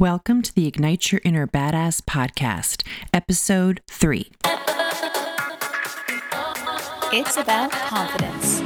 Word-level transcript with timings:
Welcome 0.00 0.40
to 0.40 0.54
the 0.54 0.66
Ignite 0.66 1.12
Your 1.12 1.20
Inner 1.26 1.46
Badass 1.46 2.00
podcast, 2.00 2.84
episode 3.12 3.82
three. 3.86 4.30
It's 7.12 7.36
about 7.36 7.70
confidence. 7.70 8.60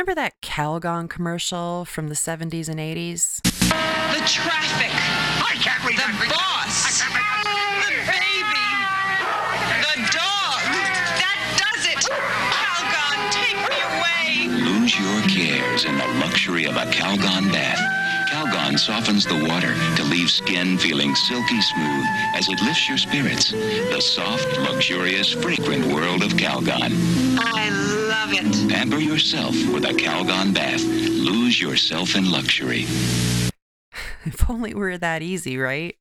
Remember 0.03 0.21
that 0.21 0.41
Calgon 0.41 1.09
commercial 1.09 1.85
from 1.85 2.09
the 2.09 2.13
70s 2.13 2.67
and 2.67 2.77
80s? 2.77 3.39
The 3.41 4.21
traffic. 4.27 4.91
I 4.91 5.55
can't 5.55 5.81
read 5.85 5.95
The 5.95 6.27
boss. 6.27 6.99
The 6.99 8.03
baby. 8.11 8.67
The 9.79 9.95
dog. 10.11 10.59
That 11.23 11.39
does 11.55 11.85
it. 11.87 12.03
Calgon, 12.51 13.31
take 13.31 13.55
me 13.63 13.79
away. 13.95 14.63
Lose 14.65 14.99
your 14.99 15.21
cares 15.29 15.85
in 15.85 15.97
the 15.97 16.07
luxury 16.19 16.65
of 16.65 16.75
a 16.75 16.83
Calgon 16.91 17.49
bath. 17.53 18.02
Calgon 18.63 18.79
softens 18.79 19.25
the 19.25 19.45
water 19.49 19.73
to 19.97 20.03
leave 20.05 20.29
skin 20.29 20.77
feeling 20.77 21.13
silky 21.15 21.59
smooth 21.61 22.05
as 22.33 22.47
it 22.47 22.61
lifts 22.61 22.87
your 22.87 22.97
spirits. 22.97 23.51
The 23.51 23.99
soft, 23.99 24.57
luxurious, 24.57 25.33
fragrant 25.33 25.85
world 25.87 26.23
of 26.23 26.31
Calgon. 26.33 26.93
I 27.39 27.69
love 28.07 28.31
it. 28.31 28.69
Pamper 28.69 28.99
yourself 28.99 29.53
with 29.73 29.83
a 29.83 29.93
Calgon 29.93 30.53
bath. 30.53 30.81
Lose 30.81 31.61
yourself 31.61 32.15
in 32.15 32.31
luxury. 32.31 32.83
if 34.25 34.49
only 34.49 34.73
were 34.73 34.97
that 34.97 35.21
easy, 35.21 35.57
right? 35.57 35.97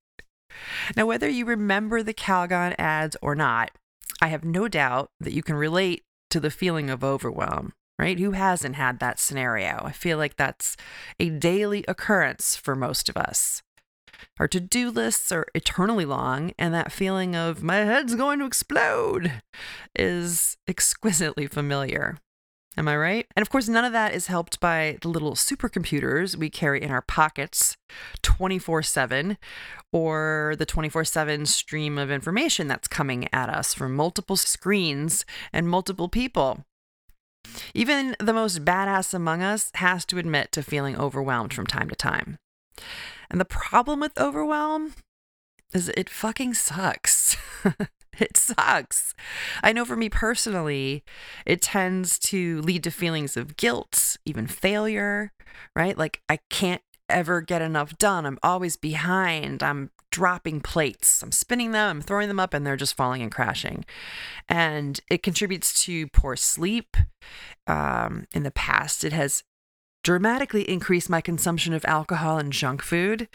Now, 0.96 1.06
whether 1.06 1.28
you 1.28 1.44
remember 1.44 2.02
the 2.02 2.14
Calgon 2.14 2.76
ads 2.78 3.16
or 3.20 3.34
not, 3.34 3.72
I 4.20 4.28
have 4.28 4.44
no 4.44 4.68
doubt 4.68 5.10
that 5.18 5.32
you 5.32 5.42
can 5.42 5.56
relate 5.56 6.04
to 6.30 6.38
the 6.38 6.50
feeling 6.50 6.90
of 6.90 7.02
overwhelm 7.02 7.72
right? 8.02 8.18
Who 8.18 8.32
hasn't 8.32 8.74
had 8.74 8.98
that 8.98 9.20
scenario? 9.20 9.82
I 9.84 9.92
feel 9.92 10.18
like 10.18 10.34
that's 10.34 10.76
a 11.20 11.30
daily 11.30 11.84
occurrence 11.86 12.56
for 12.56 12.74
most 12.74 13.08
of 13.08 13.16
us. 13.16 13.62
Our 14.40 14.48
to 14.48 14.58
do 14.58 14.90
lists 14.90 15.30
are 15.30 15.46
eternally 15.54 16.04
long, 16.04 16.50
and 16.58 16.74
that 16.74 16.91
feeling 16.91 17.36
of 17.36 17.62
my 17.62 17.76
head's 17.76 18.16
going 18.16 18.41
to 18.41 18.44
explode 18.44 19.41
is 19.94 20.56
exquisitely 20.66 21.46
familiar. 21.46 22.18
Am 22.76 22.88
I 22.88 22.96
right? 22.96 23.26
And 23.36 23.42
of 23.42 23.50
course, 23.50 23.68
none 23.68 23.84
of 23.84 23.92
that 23.92 24.12
is 24.14 24.26
helped 24.26 24.58
by 24.58 24.98
the 25.02 25.08
little 25.08 25.34
supercomputers 25.34 26.34
we 26.34 26.50
carry 26.50 26.82
in 26.82 26.91
our 26.91 27.02
pockets 27.02 27.76
24 28.22 28.82
7 28.82 29.38
or 29.92 30.56
the 30.58 30.66
24 30.66 31.04
7 31.04 31.46
stream 31.46 31.98
of 31.98 32.10
information 32.10 32.66
that's 32.66 32.88
coming 32.88 33.28
at 33.32 33.48
us 33.48 33.74
from 33.74 33.94
multiple 33.94 34.36
screens 34.36 35.24
and 35.52 35.68
multiple 35.68 36.08
people. 36.08 36.64
Even 37.75 38.16
the 38.19 38.32
most 38.32 38.64
badass 38.64 39.14
among 39.14 39.42
us 39.42 39.70
has 39.75 40.04
to 40.06 40.19
admit 40.19 40.53
to 40.53 40.62
feeling 40.62 40.97
overwhelmed 40.97 41.53
from 41.54 41.66
time 41.66 41.88
to 41.88 41.97
time. 41.97 42.38
And 43.30 43.41
the 43.41 43.47
problem 43.47 44.00
with 44.00 44.19
overwhelm 44.19 44.94
is 45.72 45.88
it 45.97 46.10
fucking 46.10 46.54
sucks. 46.54 47.36
it 48.19 48.36
sucks. 48.36 49.14
I 49.62 49.72
know 49.72 49.84
for 49.84 49.97
me 49.97 50.08
personally, 50.08 51.03
it 51.47 51.62
tends 51.62 52.19
to 52.20 52.60
lead 52.60 52.84
to 52.84 52.91
feelings 52.91 53.36
of 53.36 53.56
guilt, 53.56 54.16
even 54.26 54.47
failure, 54.47 55.32
right? 55.74 55.97
Like 55.97 56.20
I 56.28 56.38
can't 56.50 56.82
ever 57.09 57.41
get 57.41 57.62
enough 57.62 57.97
done. 57.98 58.26
I'm 58.26 58.38
always 58.42 58.76
behind. 58.76 59.62
I'm 59.62 59.91
dropping 60.12 60.60
plates. 60.60 61.22
I'm 61.22 61.32
spinning 61.32 61.72
them, 61.72 61.88
I'm 61.88 62.02
throwing 62.02 62.28
them 62.28 62.38
up, 62.38 62.54
and 62.54 62.64
they're 62.64 62.76
just 62.76 62.96
falling 62.96 63.22
and 63.22 63.32
crashing. 63.32 63.84
And 64.48 65.00
it 65.10 65.24
contributes 65.24 65.82
to 65.84 66.06
poor 66.08 66.36
sleep. 66.36 66.96
Um, 67.66 68.26
in 68.32 68.44
the 68.44 68.50
past, 68.52 69.02
it 69.02 69.12
has 69.12 69.42
dramatically 70.04 70.68
increased 70.68 71.10
my 71.10 71.20
consumption 71.20 71.72
of 71.72 71.84
alcohol 71.86 72.38
and 72.38 72.52
junk 72.52 72.82
food. 72.82 73.28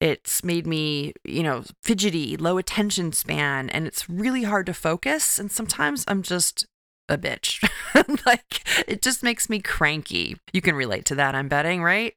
It's 0.00 0.44
made 0.44 0.66
me, 0.66 1.14
you 1.24 1.42
know, 1.42 1.64
fidgety, 1.82 2.36
low 2.36 2.58
attention 2.58 3.12
span, 3.12 3.70
and 3.70 3.86
it's 3.86 4.08
really 4.10 4.42
hard 4.42 4.66
to 4.66 4.74
focus. 4.74 5.38
And 5.38 5.50
sometimes 5.50 6.04
I'm 6.08 6.22
just 6.22 6.66
a 7.08 7.16
bitch. 7.16 7.62
like, 8.26 8.62
it 8.88 9.00
just 9.00 9.22
makes 9.22 9.48
me 9.48 9.60
cranky. 9.60 10.36
You 10.52 10.60
can 10.60 10.74
relate 10.74 11.04
to 11.06 11.14
that, 11.14 11.34
I'm 11.34 11.48
betting, 11.48 11.82
right? 11.82 12.14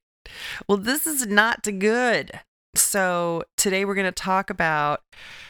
Well, 0.67 0.79
this 0.79 1.05
is 1.05 1.27
not 1.27 1.61
good. 1.79 2.39
So, 2.77 3.43
today 3.55 3.85
we're 3.85 3.95
going 3.95 4.05
to 4.05 4.11
talk 4.11 4.49
about 4.49 5.01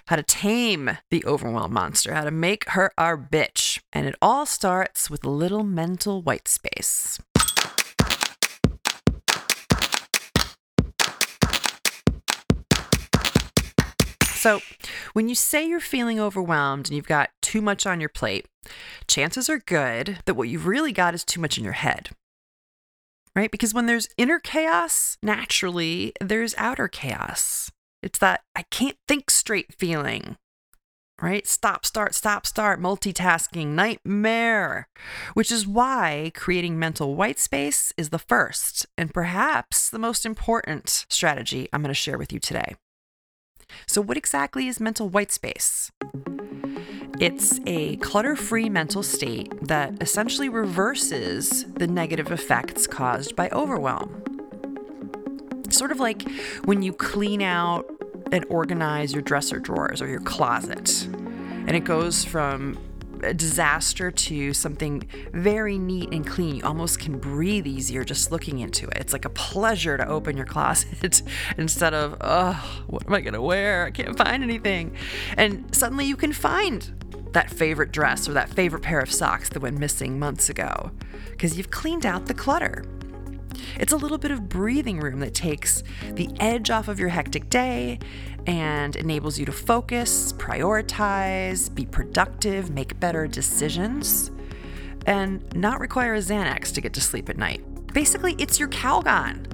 how 0.08 0.16
to 0.16 0.22
tame 0.22 0.98
the 1.10 1.26
overwhelm 1.26 1.74
monster, 1.74 2.14
how 2.14 2.24
to 2.24 2.30
make 2.30 2.70
her 2.70 2.92
our 3.00 3.18
bitch. 3.18 3.82
And 3.92 4.06
it 4.06 4.16
all 4.22 4.46
starts 4.46 5.10
with 5.10 5.24
a 5.24 5.30
little 5.30 5.64
mental 5.64 6.22
white 6.22 6.48
space. 6.48 7.20
So, 14.24 14.60
when 15.14 15.28
you 15.28 15.34
say 15.34 15.68
you're 15.68 15.80
feeling 15.80 16.20
overwhelmed 16.20 16.90
and 16.90 16.96
you've 16.96 17.08
got 17.08 17.32
too 17.42 17.62
much 17.62 17.88
on 17.88 18.00
your 18.00 18.10
plate, 18.10 18.46
chances 19.08 19.50
are 19.50 19.58
good 19.58 20.20
that 20.26 20.36
what 20.36 20.50
you've 20.50 20.68
really 20.68 20.92
got 20.92 21.16
is 21.16 21.24
too 21.24 21.42
much 21.42 21.58
in 21.58 21.64
your 21.64 21.74
head 21.74 22.10
right? 23.36 23.52
Because 23.52 23.74
when 23.74 23.86
there's 23.86 24.10
inner 24.18 24.40
chaos, 24.40 25.18
naturally, 25.22 26.14
there's 26.22 26.56
outer 26.58 26.88
chaos. 26.88 27.72
It's 28.02 28.20
that 28.20 28.44
I 28.56 28.64
can't 28.64 28.98
think 29.08 29.30
straight 29.30 29.74
feeling. 29.74 30.38
right? 31.22 31.48
Stop, 31.48 31.86
start, 31.86 32.14
stop, 32.14 32.46
start, 32.46 32.80
multitasking, 32.82 33.68
nightmare. 33.68 34.88
Which 35.34 35.52
is 35.52 35.66
why 35.68 36.32
creating 36.36 36.78
mental 36.78 37.16
white 37.16 37.40
space 37.40 37.94
is 37.98 38.10
the 38.10 38.20
first 38.20 38.86
and 38.98 39.14
perhaps 39.14 39.90
the 39.90 40.00
most 40.00 40.26
important 40.26 41.06
strategy 41.10 41.70
I'm 41.72 41.82
going 41.82 41.90
to 41.90 41.94
share 41.94 42.18
with 42.18 42.34
you 42.34 42.40
today. 42.40 42.76
So, 43.88 44.02
what 44.02 44.18
exactly 44.18 44.68
is 44.68 44.80
mental 44.80 45.10
white 45.10 45.32
space? 45.32 45.92
It's 47.20 47.62
a 47.66 47.96
clutter 47.98 48.36
free 48.36 48.70
mental 48.70 49.02
state 49.02 49.54
that 49.68 50.02
essentially 50.02 50.50
reverses 50.50 51.64
the 51.76 51.88
negative 51.88 52.32
effects 52.32 52.88
caused 52.88 53.36
by 53.38 53.50
overwhelm. 53.50 54.22
Sort 55.70 55.92
of 55.92 56.00
like 56.00 56.30
when 56.66 56.82
you 56.82 56.92
clean 56.92 57.42
out 57.42 57.86
and 58.34 58.44
organize 58.50 59.14
your 59.14 59.22
dresser 59.22 59.60
drawers 59.60 60.02
or 60.02 60.08
your 60.08 60.20
closet, 60.20 61.06
and 61.06 61.72
it 61.72 61.86
goes 61.86 62.26
from 62.26 62.78
a 63.26 63.34
disaster 63.34 64.12
to 64.12 64.54
something 64.54 65.08
very 65.34 65.78
neat 65.78 66.12
and 66.12 66.26
clean. 66.26 66.58
You 66.58 66.64
almost 66.64 67.00
can 67.00 67.20
breathe 67.20 67.68
easier 67.68 68.04
just 68.04 68.32
looking 68.32 68.60
into 68.60 68.88
it. 68.88 68.98
It's 68.98 69.14
like 69.14 69.26
a 69.26 69.30
pleasure 69.30 69.98
to 69.98 70.08
open 70.08 70.38
your 70.38 70.46
closet 70.46 71.22
instead 71.58 71.94
of, 71.94 72.18
oh, 72.22 72.84
what 72.88 73.06
am 73.06 73.14
I 73.14 73.22
going 73.22 73.34
to 73.34 73.42
wear? 73.42 73.86
I 73.86 73.92
can't 73.92 74.18
find 74.18 74.44
anything. 74.44 74.96
And 75.38 75.74
suddenly 75.76 76.06
you 76.06 76.16
can 76.16 76.34
find 76.34 77.06
that 77.34 77.50
favorite 77.50 77.92
dress 77.92 78.30
or 78.30 78.34
that 78.34 78.50
favorite 78.50 78.82
pair 78.82 79.00
of 79.00 79.12
socks 79.12 79.50
that 79.50 79.60
went 79.60 79.78
missing 79.78 80.18
months 80.18 80.50
ago 80.50 80.92
because 81.32 81.58
you've 81.58 81.72
cleaned 81.72 82.06
out 82.06 82.28
the 82.28 82.34
clutter. 82.34 82.86
It's 83.80 83.94
a 83.94 83.98
little 83.98 84.18
bit 84.18 84.32
of 84.32 84.50
breathing 84.50 85.00
room 85.00 85.20
that 85.20 85.34
takes 85.34 85.84
the 86.14 86.30
edge 86.40 86.70
off 86.70 86.88
of 86.88 87.00
your 87.00 87.10
hectic 87.10 87.50
day 87.50 88.00
and 88.48 88.96
enables 88.96 89.40
you 89.40 89.46
to 89.46 89.52
focus, 89.52 90.34
prioritize, 90.34 91.74
be 91.74 91.86
productive, 91.86 92.70
make 92.70 93.00
better 93.00 93.28
decisions, 93.28 94.32
and 95.06 95.54
not 95.56 95.80
require 95.80 96.16
a 96.16 96.20
Xanax 96.20 96.74
to 96.74 96.82
get 96.82 96.94
to 96.94 97.02
sleep 97.02 97.30
at 97.30 97.38
night. 97.38 97.64
Basically, 97.94 98.36
it's 98.38 98.60
your 98.60 98.70
Calgon, 98.70 99.46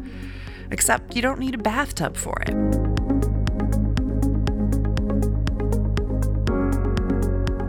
except 0.71 1.15
you 1.15 1.21
don't 1.21 1.39
need 1.39 1.55
a 1.55 1.57
bathtub 1.57 2.17
for 2.17 2.41
it. 2.45 2.55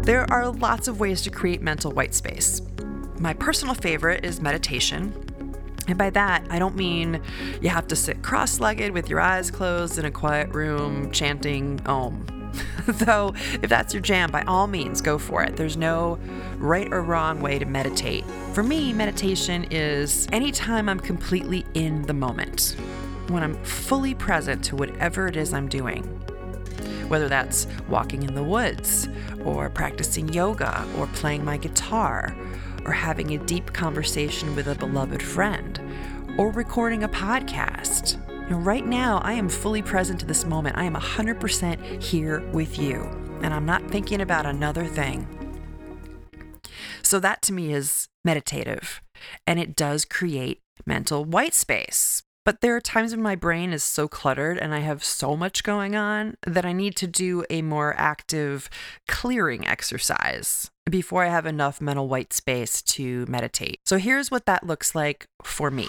There 0.05 0.27
are 0.33 0.51
lots 0.51 0.89
of 0.89 0.99
ways 0.99 1.23
to 1.23 1.31
create 1.31 1.63
mental 1.63 1.93
white 1.93 2.13
space. 2.13 2.61
My 3.21 3.35
personal 3.35 3.75
favorite 3.75 4.25
is 4.25 4.41
meditation. 4.41 5.22
And 5.93 5.99
by 5.99 6.09
that, 6.09 6.47
I 6.49 6.59
don't 6.59 6.75
mean 6.75 7.21
you 7.61 7.69
have 7.69 7.87
to 7.89 7.97
sit 7.97 8.23
cross 8.23 8.61
legged 8.61 8.93
with 8.93 9.11
your 9.11 9.21
eyes 9.21 9.51
closed 9.51 9.99
in 9.99 10.07
a 10.07 10.11
quiet 10.11 10.49
room 10.55 11.11
chanting 11.11 11.83
Om. 11.85 12.51
Though, 12.87 13.35
if 13.61 13.69
that's 13.69 13.93
your 13.93 14.01
jam, 14.01 14.31
by 14.31 14.41
all 14.45 14.67
means, 14.69 15.03
go 15.03 15.19
for 15.19 15.43
it. 15.43 15.57
There's 15.57 15.77
no 15.77 16.19
right 16.57 16.91
or 16.91 17.03
wrong 17.03 17.43
way 17.43 17.59
to 17.59 17.67
meditate. 17.67 18.25
For 18.55 18.63
me, 18.63 18.95
meditation 18.95 19.67
is 19.71 20.27
anytime 20.33 20.89
I'm 20.89 20.99
completely 20.99 21.67
in 21.75 22.01
the 22.05 22.15
moment, 22.15 22.75
when 23.29 23.43
I'm 23.43 23.63
fully 23.63 24.15
present 24.15 24.65
to 24.65 24.77
whatever 24.77 25.27
it 25.27 25.37
is 25.37 25.53
I'm 25.53 25.69
doing 25.69 26.09
whether 27.09 27.29
that's 27.29 27.67
walking 27.91 28.23
in 28.23 28.35
the 28.35 28.43
woods, 28.43 29.07
or 29.45 29.69
practicing 29.69 30.33
yoga, 30.33 30.89
or 30.97 31.07
playing 31.09 31.45
my 31.45 31.59
guitar, 31.59 32.35
or 32.85 32.93
having 32.93 33.33
a 33.33 33.45
deep 33.45 33.73
conversation 33.73 34.55
with 34.55 34.69
a 34.69 34.75
beloved 34.75 35.23
friend, 35.23 35.81
or 36.39 36.51
recording 36.51 37.05
a 37.05 37.09
podcast. 37.09 38.19
Right 38.51 38.87
now, 38.87 39.19
I 39.19 39.35
am 39.35 39.49
fully 39.49 39.83
present 39.83 40.21
to 40.21 40.27
this 40.27 40.45
moment. 40.45 40.77
I 40.77 40.85
am 40.85 40.95
100% 40.95 42.03
here 42.03 42.41
with 42.53 42.79
you, 42.79 43.03
and 43.43 43.55
I'm 43.55 43.67
not 43.67 43.91
thinking 43.91 44.21
about 44.21 44.47
another 44.47 44.87
thing. 44.87 45.27
So, 47.03 47.19
that 47.21 47.43
to 47.43 47.53
me 47.53 47.73
is 47.73 48.09
meditative, 48.25 49.01
and 49.47 49.59
it 49.59 49.77
does 49.77 50.05
create 50.05 50.61
mental 50.87 51.25
white 51.25 51.55
space. 51.55 52.23
But 52.45 52.61
there 52.61 52.75
are 52.75 52.81
times 52.81 53.13
when 53.13 53.23
my 53.23 53.37
brain 53.37 53.73
is 53.73 53.85
so 53.85 54.09
cluttered 54.09 54.59
and 54.59 54.75
I 54.75 54.81
have 54.81 55.05
so 55.05 55.37
much 55.37 55.63
going 55.63 55.95
on 55.95 56.37
that 56.45 56.65
I 56.65 56.73
need 56.73 56.97
to 56.97 57.07
do 57.07 57.45
a 57.49 57.63
more 57.63 57.95
active 57.97 58.69
clearing 59.07 59.67
exercise 59.67 60.69
before 60.91 61.25
I 61.25 61.29
have 61.29 61.47
enough 61.47 61.81
mental 61.81 62.09
white 62.09 62.33
space 62.33 62.83
to 62.83 63.27
meditate. 63.27 63.79
So 63.87 63.97
here's 63.97 64.33
what 64.33 64.47
that 64.47 64.67
looks 64.67 64.93
like 64.97 65.29
for 65.45 65.71
me. 65.71 65.87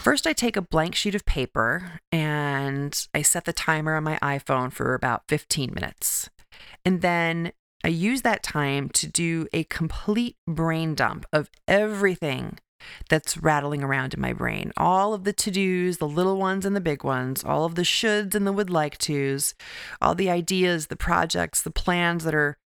First, 0.00 0.26
I 0.26 0.32
take 0.32 0.56
a 0.56 0.62
blank 0.62 0.96
sheet 0.96 1.14
of 1.14 1.24
paper 1.24 2.00
and 2.10 3.06
I 3.14 3.22
set 3.22 3.44
the 3.44 3.52
timer 3.52 3.94
on 3.94 4.02
my 4.02 4.18
iPhone 4.20 4.72
for 4.72 4.94
about 4.94 5.22
15 5.28 5.72
minutes. 5.72 6.28
And 6.84 7.00
then 7.00 7.52
I 7.84 7.88
use 7.88 8.22
that 8.22 8.42
time 8.42 8.88
to 8.88 9.06
do 9.06 9.46
a 9.52 9.62
complete 9.64 10.36
brain 10.48 10.96
dump 10.96 11.26
of 11.32 11.48
everything 11.68 12.58
that's 13.08 13.36
rattling 13.38 13.82
around 13.82 14.14
in 14.14 14.20
my 14.20 14.32
brain. 14.32 14.72
All 14.76 15.14
of 15.14 15.24
the 15.24 15.32
to 15.32 15.50
dos, 15.50 15.98
the 15.98 16.08
little 16.08 16.36
ones 16.36 16.64
and 16.64 16.74
the 16.74 16.80
big 16.80 17.04
ones, 17.04 17.44
all 17.44 17.64
of 17.64 17.74
the 17.74 17.82
shoulds 17.82 18.34
and 18.34 18.46
the 18.46 18.52
would 18.52 18.70
like 18.70 18.98
tos, 18.98 19.54
all 20.00 20.14
the 20.14 20.30
ideas, 20.30 20.86
the 20.86 20.96
projects, 20.96 21.62
the 21.62 21.70
plans 21.70 22.24
that 22.24 22.34
are, 22.34 22.58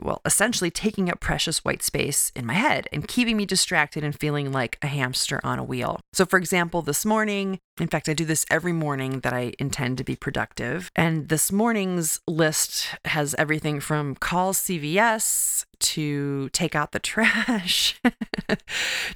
well, 0.00 0.20
essentially 0.24 0.70
taking 0.70 1.10
up 1.10 1.20
precious 1.20 1.64
white 1.64 1.82
space 1.82 2.32
in 2.34 2.46
my 2.46 2.54
head 2.54 2.88
and 2.92 3.06
keeping 3.06 3.36
me 3.36 3.46
distracted 3.46 4.04
and 4.04 4.18
feeling 4.18 4.52
like 4.52 4.78
a 4.82 4.86
hamster 4.86 5.40
on 5.44 5.58
a 5.58 5.64
wheel. 5.64 6.00
So, 6.12 6.24
for 6.24 6.38
example, 6.38 6.82
this 6.82 7.04
morning, 7.04 7.58
in 7.80 7.88
fact, 7.88 8.08
I 8.08 8.14
do 8.14 8.24
this 8.24 8.44
every 8.50 8.72
morning 8.72 9.20
that 9.20 9.32
I 9.32 9.52
intend 9.58 9.98
to 9.98 10.04
be 10.04 10.16
productive. 10.16 10.90
And 10.94 11.28
this 11.28 11.50
morning's 11.50 12.20
list 12.26 12.88
has 13.06 13.34
everything 13.38 13.80
from 13.80 14.14
call 14.14 14.52
CVS 14.52 15.64
to 15.82 16.48
take 16.50 16.74
out 16.74 16.92
the 16.92 16.98
trash, 17.00 18.00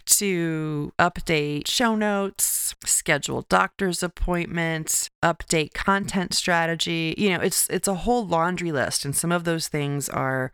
to 0.04 0.92
update 0.98 1.68
show 1.68 1.94
notes, 1.94 2.74
schedule 2.84 3.42
doctor's 3.48 4.02
appointments, 4.02 5.08
update 5.22 5.72
content 5.72 6.34
strategy. 6.34 7.14
You 7.16 7.30
know, 7.30 7.40
it's 7.40 7.68
it's 7.70 7.88
a 7.88 7.94
whole 7.94 8.26
laundry 8.26 8.72
list 8.72 9.04
and 9.04 9.14
some 9.14 9.32
of 9.32 9.44
those 9.44 9.68
things 9.68 10.08
are 10.08 10.52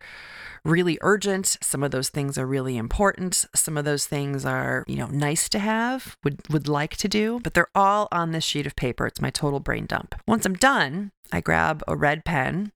really 0.64 0.98
urgent, 1.00 1.58
some 1.60 1.82
of 1.82 1.90
those 1.90 2.08
things 2.08 2.38
are 2.38 2.46
really 2.46 2.76
important, 2.76 3.46
some 3.54 3.76
of 3.76 3.84
those 3.84 4.06
things 4.06 4.44
are, 4.44 4.84
you 4.86 4.96
know, 4.96 5.06
nice 5.06 5.48
to 5.48 5.58
have, 5.58 6.16
would 6.22 6.40
would 6.50 6.68
like 6.68 6.96
to 6.98 7.08
do, 7.08 7.40
but 7.42 7.54
they're 7.54 7.70
all 7.74 8.08
on 8.12 8.30
this 8.30 8.44
sheet 8.44 8.66
of 8.66 8.76
paper. 8.76 9.06
It's 9.06 9.20
my 9.20 9.30
total 9.30 9.60
brain 9.60 9.86
dump. 9.86 10.14
Once 10.26 10.46
I'm 10.46 10.54
done, 10.54 11.10
I 11.32 11.40
grab 11.40 11.82
a 11.88 11.96
red 11.96 12.24
pen 12.24 12.72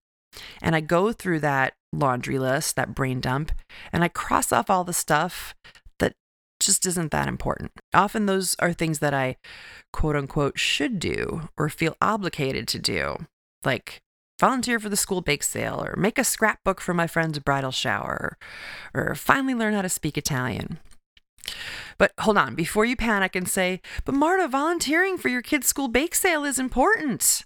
and 0.61 0.75
I 0.75 0.81
go 0.81 1.13
through 1.13 1.41
that 1.41 1.75
laundry 1.93 2.39
list, 2.39 2.77
that 2.77 2.95
brain 2.95 3.21
dump, 3.21 3.53
and 3.93 4.03
I 4.03 4.09
cross 4.09 4.53
off 4.53 4.69
all 4.69 4.85
the 4.85 4.93
stuff 4.93 5.55
that 5.99 6.15
just 6.61 6.87
isn't 6.87 7.13
that 7.13 7.29
important. 7.29 7.71
Often 7.95 8.27
those 8.27 8.57
are 8.59 8.73
things 8.73 8.99
that 8.99 9.15
I 9.15 9.37
quote 9.93 10.17
unquote 10.17 10.59
should 10.59 10.99
do 10.99 11.49
or 11.57 11.69
feel 11.69 11.97
obligated 12.03 12.67
to 12.69 12.79
do, 12.79 13.27
like 13.65 14.03
volunteer 14.39 14.79
for 14.79 14.89
the 14.89 14.97
school 14.97 15.21
bake 15.21 15.43
sale 15.43 15.83
or 15.83 15.97
make 15.97 16.19
a 16.19 16.25
scrapbook 16.25 16.81
for 16.81 16.95
my 16.95 17.07
friend's 17.07 17.39
bridal 17.39 17.71
shower 17.71 18.37
or 18.95 19.15
finally 19.15 19.55
learn 19.55 19.75
how 19.75 19.83
to 19.83 19.89
speak 19.89 20.19
Italian. 20.19 20.79
But 21.99 22.13
hold 22.21 22.37
on, 22.37 22.55
before 22.55 22.85
you 22.85 22.97
panic 22.97 23.35
and 23.35 23.49
say, 23.49 23.81
but 24.05 24.15
Marta, 24.15 24.49
volunteering 24.49 25.17
for 25.17 25.29
your 25.29 25.43
kid's 25.43 25.67
school 25.67 25.89
bake 25.89 26.15
sale 26.15 26.45
is 26.45 26.59
important. 26.59 27.45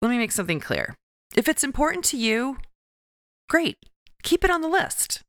Let 0.00 0.10
me 0.10 0.18
make 0.18 0.32
something 0.32 0.60
clear. 0.60 0.94
If 1.36 1.48
it's 1.48 1.64
important 1.64 2.04
to 2.06 2.16
you, 2.16 2.58
great, 3.50 3.76
keep 4.22 4.44
it 4.44 4.50
on 4.50 4.62
the 4.62 4.68
list. 4.68 5.22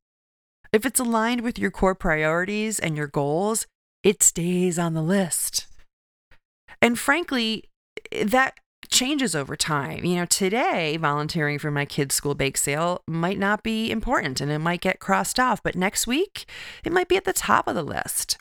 If 0.71 0.85
it's 0.85 0.99
aligned 0.99 1.41
with 1.41 1.57
your 1.57 1.71
core 1.71 1.95
priorities 1.95 2.79
and 2.79 2.95
your 2.95 3.07
goals, 3.07 3.65
it 4.03 4.23
stays 4.23 4.77
on 4.79 4.93
the 4.93 5.01
list. 5.01 5.67
And 6.81 6.97
frankly, 6.97 7.65
that 8.11 8.53
changes 8.89 9.35
over 9.35 9.55
time. 9.55 10.03
You 10.03 10.17
know, 10.17 10.25
today, 10.25 10.97
volunteering 10.97 11.59
for 11.59 11.71
my 11.71 11.85
kids' 11.85 12.15
school 12.15 12.35
bake 12.35 12.57
sale 12.57 13.01
might 13.07 13.39
not 13.39 13.63
be 13.63 13.91
important 13.91 14.41
and 14.41 14.51
it 14.51 14.59
might 14.59 14.81
get 14.81 14.99
crossed 14.99 15.39
off, 15.39 15.61
but 15.63 15.75
next 15.75 16.07
week, 16.07 16.45
it 16.83 16.91
might 16.91 17.07
be 17.07 17.17
at 17.17 17.25
the 17.25 17.33
top 17.33 17.67
of 17.67 17.75
the 17.75 17.83
list. 17.83 18.37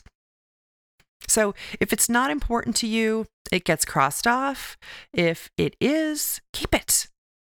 So 1.27 1.53
if 1.79 1.93
it's 1.93 2.09
not 2.09 2.31
important 2.31 2.75
to 2.77 2.87
you, 2.87 3.25
it 3.51 3.63
gets 3.63 3.85
crossed 3.85 4.25
off. 4.25 4.77
If 5.13 5.49
it 5.57 5.75
is, 5.79 6.41
keep 6.53 6.73
it. 6.73 7.07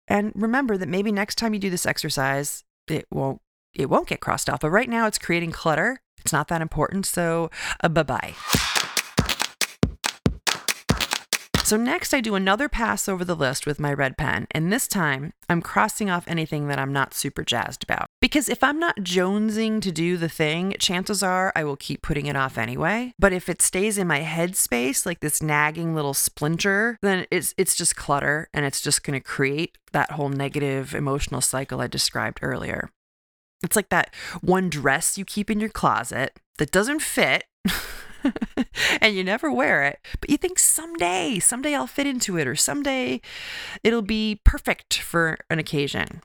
And 0.08 0.32
remember 0.36 0.78
that 0.78 0.88
maybe 0.88 1.12
next 1.12 1.36
time 1.36 1.54
you 1.54 1.60
do 1.60 1.70
this 1.70 1.86
exercise, 1.86 2.64
it 2.88 3.06
won't 3.12 3.42
it 3.74 3.90
won't 3.90 4.08
get 4.08 4.22
crossed 4.22 4.50
off. 4.50 4.62
But 4.62 4.72
right 4.72 4.90
now 4.90 5.06
it's 5.06 5.20
creating 5.20 5.52
clutter. 5.52 6.02
It's 6.20 6.34
not 6.34 6.48
that 6.48 6.62
important. 6.62 7.06
So 7.06 7.52
uh, 7.84 7.90
bye-bye. 7.90 8.34
So 11.68 11.76
next, 11.76 12.14
I 12.14 12.22
do 12.22 12.36
another 12.36 12.70
pass 12.70 13.10
over 13.10 13.26
the 13.26 13.36
list 13.36 13.66
with 13.66 13.78
my 13.78 13.92
red 13.92 14.16
pen, 14.16 14.48
and 14.52 14.72
this 14.72 14.88
time 14.88 15.34
I'm 15.50 15.62
crossing 15.62 16.10
off 16.10 16.26
anything 16.26 16.70
that 16.70 16.80
I'm 16.80 16.94
not 16.94 17.14
super 17.14 17.44
jazzed 17.44 17.84
about. 17.84 18.08
Because 18.22 18.48
if 18.48 18.64
I'm 18.64 18.80
not 18.80 19.00
jonesing 19.00 19.82
to 19.82 19.92
do 19.92 20.16
the 20.16 20.30
thing, 20.30 20.76
chances 20.80 21.22
are 21.22 21.52
I 21.58 21.66
will 21.66 21.76
keep 21.76 22.02
putting 22.02 22.26
it 22.26 22.38
off 22.38 22.58
anyway. 22.58 23.12
But 23.20 23.34
if 23.34 23.50
it 23.50 23.62
stays 23.62 23.98
in 23.98 24.08
my 24.08 24.20
head 24.20 24.56
space, 24.56 25.06
like 25.06 25.20
this 25.20 25.44
nagging 25.44 25.94
little 25.94 26.14
splinter, 26.14 26.98
then 27.02 27.26
it's 27.32 27.54
it's 27.58 27.76
just 27.76 27.98
clutter 27.98 28.48
and 28.54 28.66
it's 28.66 28.80
just 28.80 29.04
going 29.04 29.20
to 29.20 29.28
create 29.28 29.78
that 29.92 30.12
whole 30.12 30.30
negative 30.30 30.96
emotional 30.96 31.42
cycle 31.42 31.82
I 31.82 31.88
described 31.88 32.40
earlier. 32.42 32.92
It's 33.62 33.76
like 33.76 33.90
that 33.90 34.16
one 34.40 34.70
dress 34.70 35.18
you 35.18 35.26
keep 35.26 35.52
in 35.52 35.60
your 35.60 35.68
closet 35.68 36.40
that 36.60 36.72
doesn't 36.72 37.02
fit. 37.02 37.44
and 39.02 39.16
you 39.16 39.24
never 39.24 39.52
wear 39.52 39.84
it, 39.84 40.00
but 40.20 40.30
you 40.30 40.38
think 40.38 40.60
someday, 40.60 41.40
someday 41.40 41.76
I'll 41.76 41.88
fit 41.88 42.08
into 42.08 42.38
it, 42.38 42.48
or 42.48 42.56
someday 42.56 43.22
it'll 43.84 44.02
be 44.02 44.42
perfect 44.44 44.98
for 45.00 45.38
an 45.50 45.60
occasion. 45.60 46.22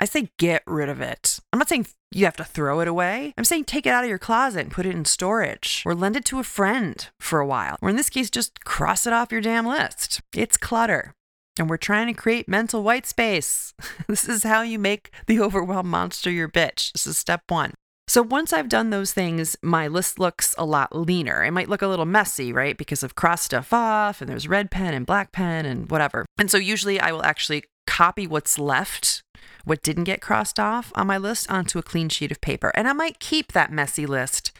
I 0.00 0.06
say 0.06 0.30
get 0.38 0.62
rid 0.66 0.88
of 0.88 1.00
it. 1.00 1.38
I'm 1.52 1.58
not 1.58 1.68
saying 1.68 1.86
you 2.10 2.24
have 2.24 2.36
to 2.36 2.44
throw 2.44 2.80
it 2.80 2.88
away. 2.88 3.32
I'm 3.38 3.44
saying 3.44 3.64
take 3.64 3.86
it 3.86 3.90
out 3.90 4.04
of 4.04 4.10
your 4.10 4.18
closet 4.18 4.60
and 4.60 4.72
put 4.72 4.86
it 4.86 4.94
in 4.94 5.04
storage, 5.04 5.82
or 5.86 5.94
lend 5.94 6.16
it 6.16 6.24
to 6.26 6.40
a 6.40 6.44
friend 6.44 7.08
for 7.20 7.40
a 7.40 7.46
while, 7.46 7.76
or 7.80 7.90
in 7.90 7.96
this 7.96 8.10
case, 8.10 8.30
just 8.30 8.64
cross 8.64 9.06
it 9.06 9.12
off 9.12 9.32
your 9.32 9.40
damn 9.40 9.66
list. 9.66 10.20
It's 10.34 10.56
clutter. 10.56 11.14
And 11.56 11.70
we're 11.70 11.76
trying 11.76 12.08
to 12.08 12.20
create 12.20 12.48
mental 12.48 12.82
white 12.82 13.06
space. 13.06 13.74
this 14.08 14.28
is 14.28 14.42
how 14.42 14.62
you 14.62 14.78
make 14.78 15.12
the 15.26 15.40
overwhelmed 15.40 15.88
monster 15.88 16.30
your 16.30 16.48
bitch. 16.48 16.92
This 16.92 17.06
is 17.06 17.16
step 17.16 17.42
one. 17.48 17.74
So 18.06 18.22
once 18.22 18.52
I've 18.52 18.68
done 18.68 18.90
those 18.90 19.12
things, 19.12 19.56
my 19.62 19.88
list 19.88 20.18
looks 20.18 20.54
a 20.58 20.64
lot 20.64 20.94
leaner. 20.94 21.42
It 21.42 21.52
might 21.52 21.68
look 21.68 21.82
a 21.82 21.86
little 21.86 22.04
messy, 22.04 22.52
right? 22.52 22.76
Because 22.76 23.02
of 23.02 23.14
crossed 23.14 23.44
stuff 23.44 23.72
off 23.72 24.20
and 24.20 24.28
there's 24.28 24.46
red 24.46 24.70
pen 24.70 24.92
and 24.92 25.06
black 25.06 25.32
pen 25.32 25.64
and 25.64 25.90
whatever. 25.90 26.26
And 26.38 26.50
so 26.50 26.58
usually 26.58 27.00
I 27.00 27.12
will 27.12 27.24
actually 27.24 27.64
copy 27.86 28.26
what's 28.26 28.58
left, 28.58 29.22
what 29.64 29.82
didn't 29.82 30.04
get 30.04 30.20
crossed 30.20 30.60
off 30.60 30.92
on 30.94 31.06
my 31.06 31.16
list 31.16 31.50
onto 31.50 31.78
a 31.78 31.82
clean 31.82 32.08
sheet 32.08 32.30
of 32.30 32.40
paper. 32.40 32.72
And 32.74 32.86
I 32.86 32.92
might 32.92 33.20
keep 33.20 33.52
that 33.52 33.72
messy 33.72 34.04
list 34.04 34.52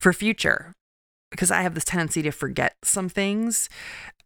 for 0.00 0.12
future 0.12 0.74
because 1.34 1.50
I 1.50 1.62
have 1.62 1.74
this 1.74 1.84
tendency 1.84 2.22
to 2.22 2.30
forget 2.30 2.76
some 2.84 3.08
things 3.08 3.68